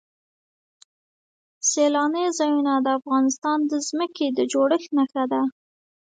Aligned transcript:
سیلانی 1.69 2.25
ځایونه 2.37 2.73
د 2.81 2.87
افغانستان 2.99 3.59
د 3.71 3.73
ځمکې 3.87 4.27
د 4.37 4.39
جوړښت 4.51 4.89
نښه 4.97 5.23
ده. 5.31 5.41